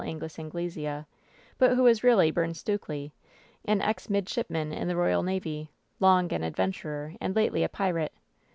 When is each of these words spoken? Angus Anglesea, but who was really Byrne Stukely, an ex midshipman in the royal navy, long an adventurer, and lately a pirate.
Angus 0.03 0.39
Anglesea, 0.39 1.05
but 1.59 1.75
who 1.75 1.83
was 1.83 2.03
really 2.03 2.31
Byrne 2.31 2.53
Stukely, 2.55 3.11
an 3.65 3.81
ex 3.81 4.09
midshipman 4.09 4.73
in 4.73 4.87
the 4.87 4.95
royal 4.95 5.21
navy, 5.21 5.69
long 5.99 6.33
an 6.33 6.41
adventurer, 6.41 7.13
and 7.21 7.35
lately 7.35 7.63
a 7.63 7.69
pirate. 7.69 8.15